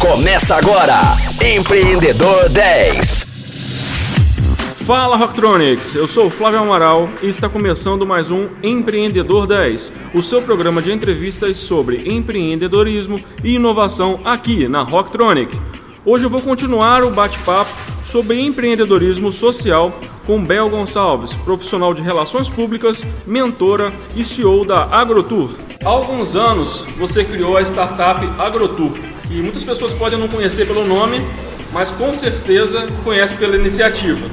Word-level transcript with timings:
Começa 0.00 0.54
agora, 0.54 1.16
Empreendedor 1.44 2.48
10. 2.50 3.26
Fala 4.86 5.16
Rocktronics, 5.16 5.92
eu 5.92 6.06
sou 6.06 6.26
o 6.26 6.30
Flávio 6.30 6.60
Amaral 6.60 7.08
e 7.20 7.26
está 7.26 7.48
começando 7.48 8.06
mais 8.06 8.30
um 8.30 8.48
Empreendedor 8.62 9.44
10, 9.48 9.92
o 10.14 10.22
seu 10.22 10.40
programa 10.40 10.80
de 10.80 10.92
entrevistas 10.92 11.56
sobre 11.56 12.08
empreendedorismo 12.08 13.18
e 13.42 13.56
inovação 13.56 14.20
aqui 14.24 14.68
na 14.68 14.82
Rocktronic. 14.82 15.58
Hoje 16.06 16.24
eu 16.24 16.30
vou 16.30 16.42
continuar 16.42 17.02
o 17.02 17.10
bate-papo 17.10 17.70
sobre 18.04 18.40
empreendedorismo 18.40 19.32
social 19.32 19.92
com 20.24 20.42
Bel 20.42 20.68
Gonçalves, 20.68 21.34
profissional 21.34 21.92
de 21.92 22.02
relações 22.02 22.48
públicas, 22.48 23.04
mentora 23.26 23.92
e 24.14 24.24
CEO 24.24 24.64
da 24.64 24.84
AgroTour. 24.84 25.50
Há 25.84 25.88
alguns 25.88 26.36
anos 26.36 26.86
você 26.96 27.24
criou 27.24 27.56
a 27.56 27.62
startup 27.62 28.24
AgroTour, 28.38 28.96
que 29.28 29.42
muitas 29.42 29.62
pessoas 29.62 29.92
podem 29.92 30.18
não 30.18 30.26
conhecer 30.26 30.66
pelo 30.66 30.86
nome, 30.86 31.20
mas 31.70 31.90
com 31.90 32.14
certeza 32.14 32.86
conhece 33.04 33.36
pela 33.36 33.56
iniciativa. 33.56 34.26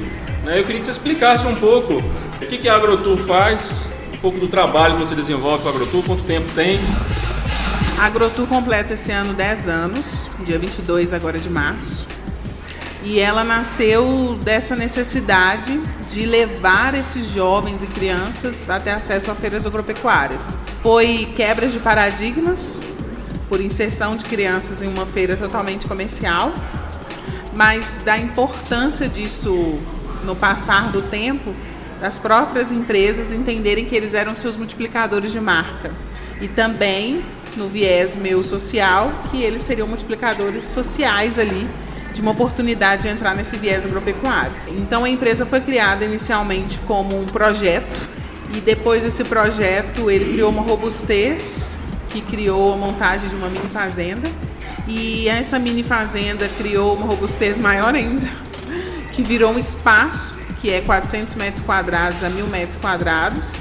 Né? 0.44 0.58
Eu 0.58 0.64
queria 0.64 0.80
que 0.80 0.86
você 0.86 0.90
explicasse 0.90 1.46
um 1.46 1.54
pouco 1.54 1.94
o 1.94 2.46
que 2.46 2.66
a 2.66 2.74
AgroTour 2.74 3.18
faz, 3.18 3.90
um 4.14 4.16
pouco 4.18 4.40
do 4.40 4.48
trabalho 4.48 4.94
que 4.94 5.00
você 5.02 5.14
desenvolve 5.14 5.62
com 5.62 5.68
a 5.68 5.72
AgroTour, 5.72 6.02
quanto 6.02 6.22
tempo 6.24 6.46
tem. 6.54 6.80
A 7.98 8.06
AgroTour 8.06 8.46
completa 8.46 8.94
esse 8.94 9.12
ano 9.12 9.34
10 9.34 9.68
anos, 9.68 10.30
dia 10.44 10.58
22 10.58 11.12
agora 11.12 11.38
de 11.38 11.50
março. 11.50 12.06
E 13.04 13.20
ela 13.20 13.44
nasceu 13.44 14.36
dessa 14.42 14.74
necessidade 14.74 15.78
de 16.10 16.24
levar 16.26 16.94
esses 16.94 17.32
jovens 17.32 17.82
e 17.84 17.86
crianças 17.86 18.68
a 18.68 18.80
ter 18.80 18.90
acesso 18.90 19.30
a 19.30 19.34
feiras 19.34 19.66
agropecuárias. 19.66 20.58
Foi 20.82 21.28
quebra 21.36 21.68
de 21.68 21.78
paradigmas 21.78 22.82
por 23.48 23.60
inserção 23.60 24.16
de 24.16 24.24
crianças 24.24 24.82
em 24.82 24.88
uma 24.88 25.06
feira 25.06 25.36
totalmente 25.36 25.86
comercial, 25.86 26.52
mas 27.54 28.00
da 28.04 28.18
importância 28.18 29.08
disso 29.08 29.78
no 30.24 30.34
passar 30.34 30.90
do 30.90 31.02
tempo, 31.02 31.54
das 32.00 32.18
próprias 32.18 32.70
empresas 32.70 33.32
entenderem 33.32 33.84
que 33.84 33.94
eles 33.94 34.14
eram 34.14 34.34
seus 34.34 34.56
multiplicadores 34.56 35.32
de 35.32 35.40
marca. 35.40 35.92
E 36.40 36.48
também 36.48 37.24
no 37.56 37.68
viés 37.68 38.14
meu 38.16 38.42
social, 38.42 39.10
que 39.30 39.42
eles 39.42 39.62
seriam 39.62 39.88
multiplicadores 39.88 40.62
sociais 40.62 41.38
ali 41.38 41.66
de 42.12 42.20
uma 42.20 42.30
oportunidade 42.30 43.02
de 43.02 43.08
entrar 43.08 43.34
nesse 43.34 43.56
viés 43.56 43.84
agropecuário. 43.84 44.52
Então 44.68 45.04
a 45.04 45.08
empresa 45.08 45.46
foi 45.46 45.60
criada 45.60 46.04
inicialmente 46.04 46.78
como 46.86 47.18
um 47.18 47.26
projeto 47.26 48.08
e 48.54 48.60
depois 48.60 49.02
desse 49.02 49.24
projeto 49.24 50.10
ele 50.10 50.32
criou 50.32 50.50
uma 50.50 50.62
robustez 50.62 51.78
que 52.20 52.22
criou 52.22 52.72
a 52.72 52.76
montagem 52.76 53.28
de 53.28 53.34
uma 53.34 53.48
mini 53.48 53.68
fazenda 53.68 54.28
e 54.88 55.28
essa 55.28 55.58
mini 55.58 55.82
fazenda 55.82 56.48
criou 56.48 56.94
uma 56.94 57.06
robustez 57.06 57.58
maior 57.58 57.94
ainda, 57.94 58.26
que 59.12 59.22
virou 59.22 59.52
um 59.52 59.58
espaço 59.58 60.34
que 60.60 60.70
é 60.70 60.80
400 60.80 61.34
metros 61.34 61.62
quadrados 61.62 62.22
a 62.24 62.30
1000 62.30 62.46
metros 62.46 62.76
quadrados 62.76 63.52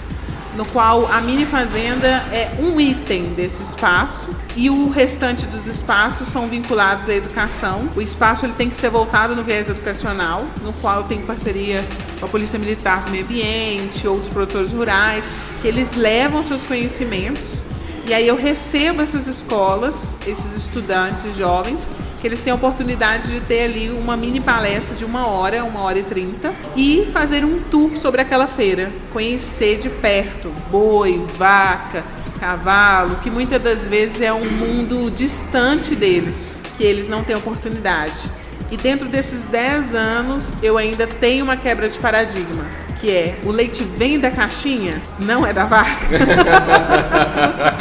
no 0.55 0.65
qual 0.67 1.11
a 1.11 1.19
mini 1.19 1.45
fazenda 1.45 2.07
é 2.31 2.55
um 2.59 2.79
item 2.79 3.33
desse 3.33 3.61
espaço 3.61 4.29
e 4.55 4.69
o 4.69 4.89
restante 4.89 5.45
dos 5.47 5.67
espaços 5.67 6.29
são 6.29 6.47
vinculados 6.47 7.09
à 7.09 7.13
educação. 7.13 7.89
O 7.93 8.01
espaço 8.01 8.45
ele 8.45 8.53
tem 8.53 8.69
que 8.69 8.77
ser 8.77 8.89
voltado 8.89 9.35
no 9.35 9.43
viés 9.43 9.67
educacional, 9.67 10.45
no 10.63 10.71
qual 10.71 11.03
tem 11.03 11.21
parceria 11.23 11.83
com 12.21 12.25
a 12.25 12.29
Polícia 12.29 12.57
Militar 12.57 13.09
Meio 13.09 13.25
Ambiente, 13.25 14.07
outros 14.07 14.29
produtores 14.29 14.71
rurais, 14.71 15.33
que 15.61 15.67
eles 15.67 15.93
levam 15.93 16.41
seus 16.41 16.63
conhecimentos 16.63 17.61
e 18.07 18.13
aí 18.13 18.27
eu 18.27 18.35
recebo 18.35 19.01
essas 19.01 19.25
escolas, 19.25 20.15
esses 20.27 20.55
estudantes 20.55 21.35
jovens, 21.35 21.89
que 22.21 22.27
eles 22.27 22.39
têm 22.39 22.51
a 22.51 22.55
oportunidade 22.55 23.31
de 23.31 23.39
ter 23.41 23.63
ali 23.63 23.89
uma 23.89 24.15
mini 24.15 24.39
palestra 24.39 24.95
de 24.95 25.03
uma 25.03 25.27
hora, 25.27 25.63
uma 25.63 25.81
hora 25.81 25.97
e 25.97 26.03
trinta, 26.03 26.53
e 26.75 27.07
fazer 27.11 27.43
um 27.43 27.59
tour 27.59 27.97
sobre 27.97 28.21
aquela 28.21 28.45
feira, 28.45 28.91
conhecer 29.11 29.79
de 29.79 29.89
perto 29.89 30.49
boi, 30.69 31.19
vaca, 31.35 32.03
cavalo, 32.39 33.15
que 33.17 33.31
muitas 33.31 33.61
das 33.61 33.88
vezes 33.88 34.21
é 34.21 34.31
um 34.31 34.45
mundo 34.45 35.09
distante 35.09 35.95
deles, 35.95 36.63
que 36.77 36.83
eles 36.83 37.07
não 37.07 37.23
têm 37.23 37.35
oportunidade. 37.35 38.29
E 38.71 38.77
dentro 38.77 39.07
desses 39.07 39.44
10 39.45 39.95
anos, 39.95 40.57
eu 40.61 40.77
ainda 40.77 41.07
tenho 41.07 41.44
uma 41.44 41.57
quebra 41.57 41.89
de 41.89 41.97
paradigma 41.97 42.84
que 43.00 43.11
é 43.11 43.35
o 43.44 43.51
leite 43.51 43.83
vem 43.83 44.19
da 44.19 44.31
caixinha, 44.31 45.01
não 45.19 45.45
é 45.45 45.53
da 45.53 45.66
vaca. 45.66 46.07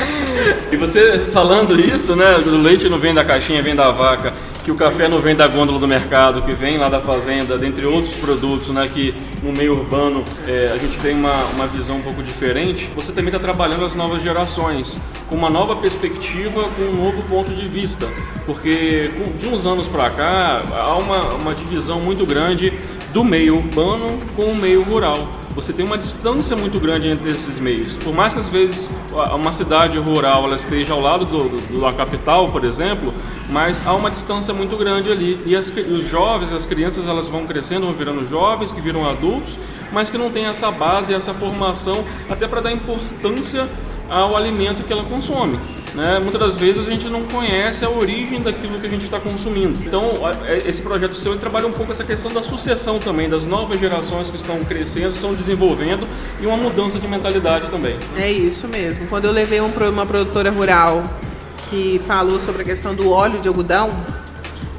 e 0.71 0.77
você 0.77 1.27
falando 1.33 1.79
isso, 1.79 2.15
né? 2.17 2.37
O 2.39 2.63
leite 2.63 2.89
não 2.89 2.99
vem 2.99 3.15
da 3.15 3.25
caixinha, 3.25 3.63
vem 3.63 3.75
da 3.75 3.91
vaca 3.91 4.33
que 4.65 4.71
o 4.71 4.75
café 4.75 5.07
não 5.07 5.21
vem 5.21 5.37
da 5.37 5.47
gôndola 5.47 5.79
do 5.79 5.87
mercado, 5.87 6.41
que 6.41 6.53
vem 6.53 6.79
lá 6.79 6.89
da 6.89 6.99
fazenda, 6.99 7.59
dentre 7.59 7.85
outros 7.85 8.15
produtos, 8.15 8.71
né, 8.71 8.89
que 8.93 9.15
no 9.43 9.53
meio 9.53 9.79
urbano 9.79 10.25
é, 10.49 10.73
a 10.75 10.79
gente 10.79 10.99
tem 11.01 11.15
uma, 11.15 11.45
uma 11.55 11.67
visão 11.67 11.97
um 11.97 12.01
pouco 12.01 12.23
diferente, 12.23 12.91
você 12.97 13.13
também 13.13 13.29
está 13.29 13.39
trabalhando 13.39 13.85
as 13.85 13.95
novas 13.95 14.23
gerações, 14.23 14.99
com 15.29 15.37
uma 15.37 15.51
nova 15.51 15.77
perspectiva, 15.77 16.65
com 16.65 16.83
um 16.83 16.95
novo 17.05 17.23
ponto 17.25 17.53
de 17.53 17.67
vista, 17.67 18.09
porque 18.47 19.11
de 19.39 19.47
uns 19.47 19.67
anos 19.67 19.87
para 19.87 20.09
cá 20.09 20.63
há 20.73 20.97
uma, 20.97 21.35
uma 21.35 21.55
divisão 21.55 22.01
muito 22.01 22.25
grande 22.25 22.73
do 23.15 23.25
meio 23.25 23.57
urbano 23.57 24.19
com 24.37 24.47
o 24.47 24.57
meio 24.57 24.83
rural 24.83 25.27
você 25.55 25.73
tem 25.73 25.85
uma 25.85 25.97
distância 25.97 26.57
muito 26.57 26.81
grande 26.81 27.07
entre 27.07 27.31
esses 27.31 27.61
meios. 27.61 27.93
Por 27.95 28.13
mais 28.13 28.33
que 28.35 28.41
às 28.41 28.49
vezes 28.49 28.91
uma 29.33 29.53
cidade 29.53 29.97
rural 29.99 30.45
ela 30.45 30.57
esteja 30.57 30.95
ao 30.95 31.01
lado 31.01 31.25
do, 31.25 31.49
do, 31.49 31.81
da 31.81 31.93
capital, 31.93 32.49
por 32.51 32.65
exemplo, 32.65 33.15
mas 33.51 33.87
há 33.87 33.95
uma 33.95 34.11
distância 34.11 34.53
muito 34.53 34.77
grande 34.77 35.13
ali. 35.13 35.41
E 35.47 35.55
as, 35.55 35.69
os 35.69 36.05
jovens, 36.09 36.53
as 36.53 36.67
crianças, 36.67 37.07
elas 37.07 37.29
vão 37.29 37.47
crescendo, 37.47 37.87
vão 37.87 37.95
virando 37.95 38.27
jovens, 38.27 38.73
que 38.73 38.81
viram 38.81 39.09
adultos, 39.09 39.57
mas 39.93 40.11
que 40.11 40.19
não 40.19 40.29
têm 40.29 40.47
essa 40.47 40.73
base, 40.73 41.15
essa 41.15 41.33
formação, 41.33 42.05
até 42.29 42.49
para 42.49 42.61
dar 42.61 42.73
importância 42.73 43.69
ao 44.09 44.37
alimento 44.37 44.83
que 44.83 44.93
ela 44.93 45.05
consome. 45.05 45.59
Né? 45.95 46.19
Muitas 46.19 46.41
das 46.41 46.57
vezes 46.57 46.87
a 46.87 46.91
gente 46.91 47.09
não 47.09 47.23
conhece 47.23 47.85
a 47.85 47.91
origem 47.91 48.43
daquilo 48.43 48.81
que 48.81 48.87
a 48.87 48.91
gente 48.91 49.05
está 49.05 49.21
consumindo. 49.21 49.79
Então, 49.87 50.13
é, 50.45 50.59
esse 50.69 50.83
projeto 50.83 51.15
seu 51.15 51.37
trabalha 51.39 51.69
um 51.69 51.73
pouco 51.73 51.93
essa 51.93 52.03
questão 52.03 52.33
da 52.33 52.43
sucessão 52.43 52.99
também, 52.99 53.29
das 53.29 53.45
novas 53.45 53.79
gerações 53.79 54.29
que 54.29 54.37
estão 54.37 54.63
crescendo, 54.65 55.15
estão 55.15 55.33
desenvolvendo 55.33 56.07
e 56.41 56.47
uma 56.47 56.57
mudança 56.57 56.99
de 56.99 57.07
mentalidade 57.07 57.71
também. 57.71 57.97
É 58.17 58.31
isso 58.31 58.67
mesmo. 58.67 59.07
Quando 59.07 59.27
eu 59.27 59.33
levei 59.33 59.61
um, 59.61 59.69
uma 59.69 60.05
produtora 60.05 60.51
rural 60.51 61.05
que 61.71 62.01
falou 62.05 62.41
sobre 62.41 62.63
a 62.63 62.65
questão 62.65 62.95
do 62.95 63.09
óleo 63.11 63.41
de 63.41 63.47
algodão, 63.47 63.91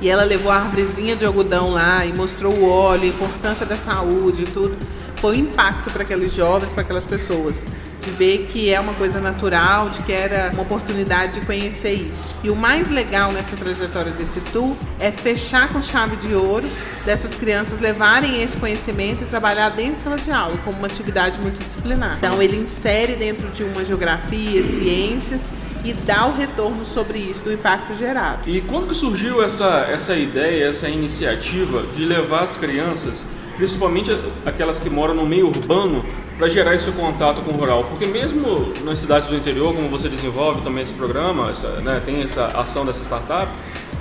e 0.01 0.09
ela 0.09 0.23
levou 0.25 0.51
a 0.51 0.57
árvorezinha 0.57 1.15
de 1.15 1.25
algodão 1.25 1.69
lá 1.69 2.05
e 2.05 2.13
mostrou 2.13 2.53
o 2.53 2.69
óleo, 2.69 3.03
a 3.03 3.07
importância 3.07 3.65
da 3.65 3.77
saúde 3.77 4.43
e 4.43 4.45
tudo, 4.45 4.75
foi 5.15 5.37
um 5.37 5.39
impacto 5.41 5.89
para 5.89 6.03
aqueles 6.03 6.33
jovens, 6.33 6.71
para 6.73 6.81
aquelas 6.81 7.05
pessoas 7.05 7.65
de 8.05 8.11
ver 8.11 8.47
que 8.49 8.71
é 8.71 8.79
uma 8.79 8.93
coisa 8.93 9.19
natural, 9.19 9.89
de 9.89 10.01
que 10.03 10.13
era 10.13 10.51
uma 10.53 10.61
oportunidade 10.61 11.39
de 11.39 11.45
conhecer 11.45 11.93
isso. 11.93 12.35
E 12.43 12.49
o 12.49 12.55
mais 12.55 12.89
legal 12.89 13.31
nessa 13.31 13.55
trajetória 13.55 14.11
desse 14.11 14.39
tour 14.51 14.75
é 14.99 15.11
fechar 15.11 15.69
com 15.69 15.81
chave 15.81 16.15
de 16.15 16.33
ouro 16.33 16.69
dessas 17.03 17.35
crianças 17.35 17.79
levarem 17.79 18.41
esse 18.41 18.57
conhecimento 18.57 19.23
e 19.23 19.25
trabalhar 19.25 19.69
dentro 19.69 19.95
de 19.95 20.01
sala 20.01 20.17
de 20.17 20.31
aula 20.31 20.57
como 20.63 20.77
uma 20.77 20.87
atividade 20.87 21.39
multidisciplinar. 21.39 22.17
Então 22.17 22.41
ele 22.41 22.57
insere 22.57 23.15
dentro 23.15 23.47
de 23.49 23.63
uma 23.63 23.83
geografia, 23.83 24.61
ciências 24.61 25.49
e 25.83 25.93
dá 25.93 26.25
o 26.25 26.35
retorno 26.35 26.83
sobre 26.83 27.19
isso, 27.19 27.43
do 27.43 27.53
impacto 27.53 27.93
gerado. 27.95 28.49
E 28.49 28.61
quando 28.61 28.87
que 28.87 28.95
surgiu 28.95 29.43
essa, 29.43 29.87
essa 29.91 30.15
ideia, 30.15 30.69
essa 30.69 30.89
iniciativa 30.89 31.83
de 31.95 32.05
levar 32.05 32.41
as 32.41 32.57
crianças 32.57 33.34
principalmente 33.55 34.11
aquelas 34.45 34.79
que 34.79 34.89
moram 34.89 35.13
no 35.13 35.25
meio 35.25 35.47
urbano, 35.47 36.03
para 36.37 36.49
gerar 36.49 36.75
esse 36.75 36.91
contato 36.91 37.41
com 37.41 37.51
o 37.51 37.55
rural. 37.55 37.83
Porque 37.83 38.05
mesmo 38.05 38.73
nas 38.83 38.99
cidades 38.99 39.29
do 39.29 39.35
interior, 39.35 39.73
como 39.73 39.89
você 39.89 40.09
desenvolve 40.09 40.61
também 40.61 40.83
esse 40.83 40.93
programa, 40.93 41.49
essa, 41.49 41.67
né, 41.81 42.01
tem 42.05 42.21
essa 42.21 42.45
ação 42.47 42.85
dessa 42.85 43.03
startup, 43.03 43.49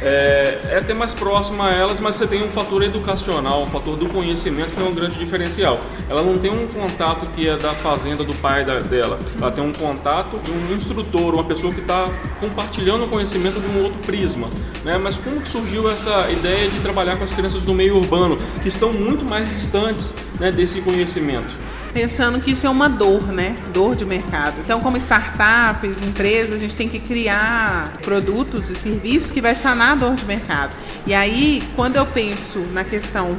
é, 0.00 0.60
é 0.70 0.78
até 0.78 0.94
mais 0.94 1.14
próximo 1.14 1.62
a 1.62 1.70
elas, 1.70 2.00
mas 2.00 2.16
você 2.16 2.26
tem 2.26 2.42
um 2.42 2.48
fator 2.48 2.82
educacional, 2.82 3.62
um 3.62 3.66
fator 3.66 3.96
do 3.96 4.08
conhecimento 4.08 4.70
que 4.70 4.80
é 4.80 4.84
um 4.84 4.94
grande 4.94 5.18
diferencial. 5.18 5.78
Ela 6.08 6.22
não 6.22 6.36
tem 6.36 6.50
um 6.50 6.66
contato 6.66 7.26
que 7.30 7.48
é 7.48 7.56
da 7.56 7.74
fazenda 7.74 8.24
do 8.24 8.34
pai 8.34 8.64
da, 8.64 8.80
dela, 8.80 9.18
ela 9.40 9.50
tem 9.50 9.64
um 9.64 9.72
contato 9.72 10.38
de 10.38 10.50
um 10.50 10.74
instrutor, 10.74 11.34
uma 11.34 11.44
pessoa 11.44 11.72
que 11.72 11.80
está 11.80 12.08
compartilhando 12.40 13.04
o 13.04 13.08
conhecimento 13.08 13.60
de 13.60 13.66
um 13.66 13.82
outro 13.82 13.98
prisma. 14.00 14.48
Né? 14.84 14.98
Mas 14.98 15.16
como 15.16 15.40
que 15.40 15.48
surgiu 15.48 15.90
essa 15.90 16.30
ideia 16.30 16.68
de 16.68 16.80
trabalhar 16.80 17.16
com 17.16 17.24
as 17.24 17.30
crianças 17.30 17.62
do 17.62 17.72
meio 17.72 17.96
urbano, 17.96 18.36
que 18.62 18.68
estão 18.68 18.92
muito 18.92 19.24
mais 19.24 19.48
distantes 19.48 20.14
né, 20.38 20.52
desse 20.52 20.80
conhecimento? 20.82 21.64
Pensando 21.94 22.40
que 22.40 22.50
isso 22.50 22.66
é 22.66 22.70
uma 22.70 22.88
dor, 22.88 23.28
né? 23.28 23.56
Dor 23.72 23.94
de 23.94 24.04
mercado. 24.04 24.56
Então, 24.60 24.80
como 24.80 24.96
startups, 24.96 26.02
empresas, 26.02 26.54
a 26.54 26.58
gente 26.58 26.74
tem 26.74 26.88
que 26.88 26.98
criar 26.98 27.96
produtos 28.02 28.68
e 28.68 28.74
serviços 28.74 29.30
que 29.30 29.40
vai 29.40 29.54
sanar 29.54 29.92
a 29.92 29.94
dor 29.94 30.16
de 30.16 30.24
mercado. 30.26 30.74
E 31.06 31.14
aí, 31.14 31.62
quando 31.76 31.96
eu 31.96 32.04
penso 32.04 32.58
na 32.72 32.82
questão 32.82 33.36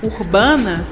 urbana, 0.00 0.86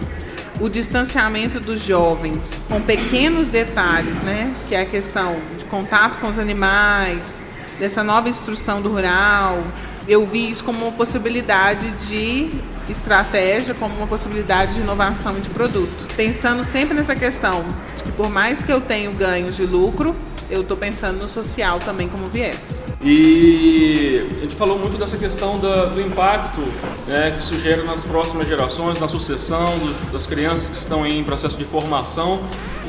o 0.60 0.68
distanciamento 0.68 1.60
dos 1.60 1.80
jovens 1.84 2.66
com 2.68 2.80
pequenos 2.80 3.48
detalhes, 3.48 4.20
né? 4.22 4.52
Que 4.68 4.74
é 4.74 4.80
a 4.80 4.86
questão 4.86 5.36
de 5.56 5.64
contato 5.66 6.18
com 6.18 6.28
os 6.28 6.38
animais, 6.38 7.44
dessa 7.78 8.02
nova 8.02 8.28
instrução 8.28 8.82
do 8.82 8.90
rural, 8.90 9.62
eu 10.06 10.26
vi 10.26 10.50
isso 10.50 10.64
como 10.64 10.84
uma 10.84 10.92
possibilidade 10.92 11.90
de 12.06 12.50
estratégia, 12.88 13.74
como 13.74 13.94
uma 13.96 14.06
possibilidade 14.06 14.74
de 14.74 14.80
inovação 14.80 15.34
de 15.40 15.48
produto. 15.50 16.06
Pensando 16.16 16.62
sempre 16.64 16.94
nessa 16.94 17.16
questão 17.16 17.64
de 17.96 18.02
que 18.04 18.12
por 18.12 18.30
mais 18.30 18.62
que 18.62 18.72
eu 18.72 18.80
tenha 18.80 19.10
ganhos 19.10 19.56
de 19.56 19.64
lucro, 19.64 20.14
eu 20.50 20.60
estou 20.60 20.76
pensando 20.76 21.18
no 21.18 21.28
social 21.28 21.78
também 21.78 22.08
como 22.08 22.28
viés. 22.28 22.86
E 23.02 24.26
a 24.38 24.40
gente 24.42 24.54
falou 24.54 24.78
muito 24.78 24.98
dessa 24.98 25.16
questão 25.16 25.58
da, 25.58 25.86
do 25.86 26.00
impacto 26.00 26.60
né, 27.06 27.30
que 27.30 27.40
isso 27.40 27.58
gera 27.58 27.82
nas 27.82 28.04
próximas 28.04 28.46
gerações, 28.46 29.00
na 29.00 29.08
sucessão 29.08 29.78
dos, 29.78 29.96
das 30.12 30.26
crianças 30.26 30.68
que 30.68 30.76
estão 30.76 31.06
em 31.06 31.24
processo 31.24 31.56
de 31.56 31.64
formação. 31.64 32.40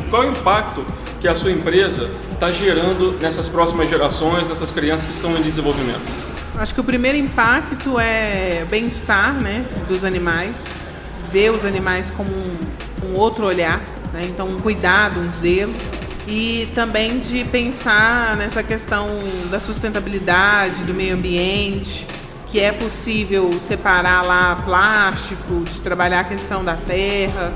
Qual 0.09 0.24
é 0.24 0.27
o 0.27 0.31
impacto 0.31 0.86
que 1.21 1.27
a 1.27 1.36
sua 1.36 1.51
empresa 1.51 2.09
está 2.31 2.50
gerando 2.50 3.13
nessas 3.19 3.48
próximas 3.48 3.89
gerações, 3.89 4.48
nessas 4.50 4.71
crianças 4.71 5.06
que 5.06 5.13
estão 5.13 5.36
em 5.38 5.41
desenvolvimento? 5.41 6.34
Acho 6.57 6.73
que 6.73 6.79
o 6.79 6.83
primeiro 6.85 7.17
impacto 7.17 7.99
é 7.99 8.65
bem-estar 8.69 9.33
né, 9.33 9.65
dos 9.89 10.05
animais, 10.05 10.89
ver 11.29 11.51
os 11.51 11.65
animais 11.65 12.09
com 12.09 12.23
um, 12.23 12.57
um 13.07 13.19
outro 13.19 13.45
olhar, 13.45 13.81
né? 14.13 14.25
então 14.29 14.47
um 14.47 14.61
cuidado, 14.61 15.19
um 15.19 15.29
zelo 15.29 15.73
e 16.25 16.69
também 16.73 17.19
de 17.19 17.43
pensar 17.43 18.37
nessa 18.37 18.63
questão 18.63 19.05
da 19.51 19.59
sustentabilidade, 19.59 20.83
do 20.83 20.93
meio 20.93 21.15
ambiente, 21.15 22.07
que 22.47 22.57
é 22.57 22.71
possível 22.71 23.59
separar 23.59 24.23
lá 24.23 24.55
plástico, 24.55 25.61
de 25.65 25.81
trabalhar 25.81 26.21
a 26.21 26.23
questão 26.23 26.63
da 26.63 26.77
terra. 26.77 27.53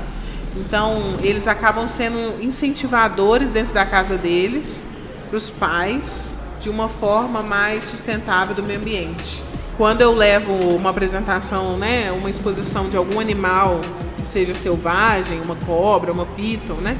Então, 0.56 1.00
eles 1.22 1.48
acabam 1.48 1.88
sendo 1.88 2.42
incentivadores 2.42 3.52
dentro 3.52 3.72
da 3.72 3.86
casa 3.86 4.18
deles, 4.18 4.88
para 5.28 5.36
os 5.36 5.48
pais, 5.48 6.36
de 6.60 6.68
uma 6.68 6.88
forma 6.88 7.42
mais 7.42 7.84
sustentável 7.84 8.54
do 8.54 8.62
meio 8.62 8.78
ambiente. 8.78 9.42
Quando 9.76 10.02
eu 10.02 10.14
levo 10.14 10.52
uma 10.52 10.90
apresentação, 10.90 11.78
né, 11.78 12.12
uma 12.12 12.28
exposição 12.28 12.88
de 12.88 12.96
algum 12.96 13.18
animal 13.18 13.80
seja 14.22 14.52
selvagem, 14.52 15.40
uma 15.40 15.56
cobra, 15.56 16.12
uma 16.12 16.26
piton, 16.26 16.74
né, 16.74 16.98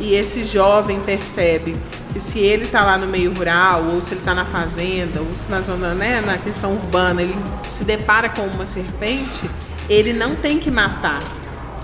e 0.00 0.14
esse 0.14 0.44
jovem 0.44 1.00
percebe 1.00 1.76
que 2.12 2.18
se 2.18 2.40
ele 2.40 2.64
está 2.64 2.84
lá 2.84 2.98
no 2.98 3.06
meio 3.06 3.32
rural, 3.32 3.84
ou 3.92 4.00
se 4.00 4.14
ele 4.14 4.20
está 4.20 4.34
na 4.34 4.44
fazenda, 4.44 5.20
ou 5.20 5.36
se 5.36 5.48
na 5.48 5.60
zona, 5.60 5.94
né, 5.94 6.20
na 6.20 6.36
questão 6.36 6.72
urbana, 6.72 7.22
ele 7.22 7.36
se 7.68 7.84
depara 7.84 8.28
com 8.28 8.42
uma 8.42 8.66
serpente, 8.66 9.48
ele 9.88 10.12
não 10.12 10.34
tem 10.34 10.58
que 10.58 10.70
matar. 10.70 11.20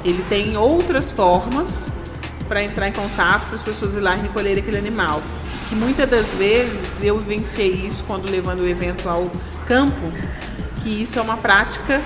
Ele 0.05 0.25
tem 0.29 0.57
outras 0.57 1.11
formas 1.11 1.93
para 2.49 2.63
entrar 2.63 2.89
em 2.89 2.93
contato 2.93 3.49
com 3.49 3.55
as 3.55 3.63
pessoas 3.63 3.95
ir 3.95 4.01
lá 4.01 4.15
recolher 4.15 4.59
aquele 4.59 4.77
animal. 4.77 5.23
Que 5.69 5.75
muitas 5.75 6.09
das 6.09 6.27
vezes 6.35 7.03
eu 7.03 7.19
vivenciei 7.19 7.71
isso 7.71 8.05
quando 8.05 8.31
levando 8.31 8.61
o 8.61 8.69
evento 8.69 9.09
ao 9.09 9.31
campo, 9.67 10.13
que 10.83 11.03
isso 11.03 11.19
é 11.19 11.23
uma 11.23 11.37
prática 11.37 12.03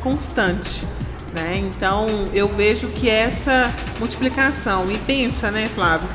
constante. 0.00 0.86
Né? 1.32 1.56
Então 1.58 2.06
eu 2.34 2.48
vejo 2.48 2.88
que 2.88 3.08
essa 3.08 3.72
multiplicação, 3.98 4.90
e 4.90 4.98
pensa, 4.98 5.50
né, 5.50 5.68
Flávio, 5.74 6.08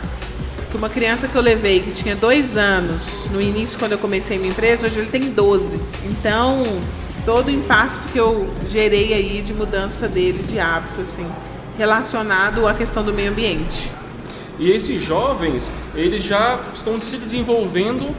que 0.70 0.78
uma 0.78 0.90
criança 0.90 1.28
que 1.28 1.36
eu 1.36 1.42
levei 1.42 1.80
que 1.80 1.92
tinha 1.92 2.16
dois 2.16 2.58
anos 2.58 3.28
no 3.32 3.42
início, 3.42 3.80
quando 3.80 3.94
eu 3.94 3.98
comecei 3.98 4.38
minha 4.38 4.52
empresa, 4.52 4.88
hoje 4.88 5.00
ele 5.00 5.10
tem 5.10 5.32
12. 5.32 5.80
Então, 6.06 6.64
todo 7.26 7.48
o 7.48 7.52
impacto 7.52 8.08
que 8.12 8.18
eu 8.18 8.54
gerei 8.68 9.14
aí 9.14 9.42
de 9.42 9.54
mudança 9.54 10.08
dele 10.08 10.44
de 10.44 10.60
hábito, 10.60 11.02
assim, 11.02 11.26
relacionado 11.78 12.68
à 12.68 12.74
questão 12.74 13.04
do 13.04 13.14
meio 13.14 13.32
ambiente. 13.32 13.92
E 14.60 14.72
esses 14.72 15.02
jovens, 15.02 15.72
eles 15.96 16.24
já 16.24 16.60
estão 16.74 17.00
se 17.00 17.18
desenvolvendo 17.18 18.14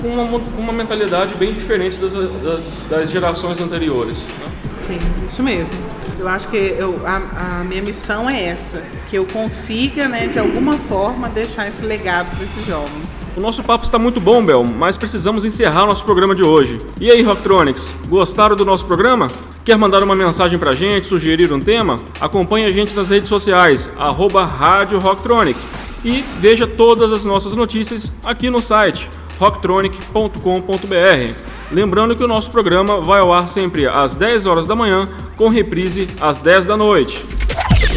com 0.00 0.08
uma, 0.08 0.40
com 0.40 0.60
uma 0.60 0.72
mentalidade 0.72 1.34
bem 1.34 1.52
diferente 1.52 1.98
das, 1.98 2.12
das, 2.42 2.86
das 2.88 3.10
gerações 3.10 3.60
anteriores. 3.60 4.26
Né? 4.40 4.52
Sim, 4.78 4.98
isso 5.26 5.42
mesmo. 5.42 5.74
Eu 6.18 6.28
acho 6.28 6.48
que 6.48 6.56
eu, 6.56 7.00
a, 7.06 7.60
a, 7.60 7.64
minha 7.64 7.80
missão 7.80 8.28
é 8.28 8.46
essa, 8.46 8.84
que 9.08 9.16
eu 9.16 9.24
consiga, 9.26 10.08
né, 10.08 10.26
de 10.26 10.38
alguma 10.38 10.76
forma, 10.76 11.28
deixar 11.28 11.68
esse 11.68 11.84
legado 11.84 12.34
para 12.34 12.44
esses 12.44 12.66
jovens. 12.66 13.06
O 13.36 13.40
nosso 13.40 13.62
papo 13.62 13.84
está 13.84 14.00
muito 14.00 14.20
bom, 14.20 14.44
Bel, 14.44 14.64
mas 14.64 14.96
precisamos 14.96 15.44
encerrar 15.44 15.86
nosso 15.86 16.04
programa 16.04 16.34
de 16.34 16.42
hoje. 16.42 16.80
E 17.00 17.08
aí, 17.08 17.22
Rocktronics, 17.22 17.94
gostaram 18.08 18.56
do 18.56 18.64
nosso 18.64 18.84
programa? 18.84 19.28
Quer 19.68 19.76
mandar 19.76 20.02
uma 20.02 20.16
mensagem 20.16 20.58
para 20.58 20.70
a 20.70 20.74
gente, 20.74 21.06
sugerir 21.06 21.52
um 21.52 21.60
tema? 21.60 22.00
Acompanhe 22.18 22.64
a 22.64 22.72
gente 22.72 22.96
nas 22.96 23.10
redes 23.10 23.28
sociais, 23.28 23.90
arroba 23.98 24.46
Rádio 24.46 24.98
Rocktronic. 24.98 25.60
E 26.02 26.24
veja 26.40 26.66
todas 26.66 27.12
as 27.12 27.26
nossas 27.26 27.54
notícias 27.54 28.10
aqui 28.24 28.48
no 28.48 28.62
site 28.62 29.10
rocktronic.com.br. 29.38 31.34
Lembrando 31.70 32.16
que 32.16 32.24
o 32.24 32.26
nosso 32.26 32.50
programa 32.50 33.02
vai 33.02 33.20
ao 33.20 33.30
ar 33.30 33.46
sempre 33.46 33.86
às 33.86 34.14
10 34.14 34.46
horas 34.46 34.66
da 34.66 34.74
manhã, 34.74 35.06
com 35.36 35.50
reprise 35.50 36.08
às 36.18 36.38
10 36.38 36.64
da 36.64 36.74
noite. 36.74 37.22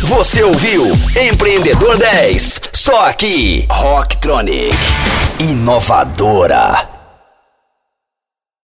Você 0.01 0.43
ouviu 0.43 0.87
Empreendedor 1.15 1.95
10, 1.95 2.71
só 2.73 3.07
aqui, 3.07 3.65
Rocktronic, 3.71 4.75
inovadora. 5.39 7.00